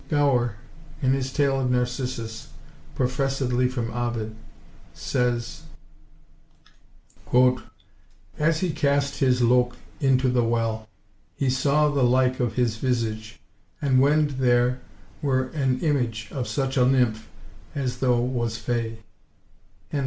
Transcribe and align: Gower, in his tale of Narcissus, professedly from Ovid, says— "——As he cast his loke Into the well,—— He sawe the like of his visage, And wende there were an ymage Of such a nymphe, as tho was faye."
Gower, 0.09 0.55
in 1.03 1.13
his 1.13 1.31
tale 1.31 1.59
of 1.59 1.69
Narcissus, 1.69 2.47
professedly 2.95 3.67
from 3.67 3.91
Ovid, 3.93 4.35
says— 4.95 5.61
"——As 8.35 8.61
he 8.61 8.71
cast 8.71 9.19
his 9.19 9.43
loke 9.43 9.75
Into 9.99 10.27
the 10.29 10.43
well,—— 10.43 10.89
He 11.35 11.51
sawe 11.51 11.91
the 11.91 12.03
like 12.03 12.39
of 12.39 12.55
his 12.55 12.77
visage, 12.77 13.39
And 13.79 13.99
wende 13.99 14.39
there 14.39 14.81
were 15.21 15.49
an 15.49 15.79
ymage 15.81 16.31
Of 16.31 16.47
such 16.47 16.77
a 16.77 16.83
nymphe, 16.83 17.25
as 17.75 17.99
tho 17.99 18.19
was 18.19 18.57
faye." 18.57 19.03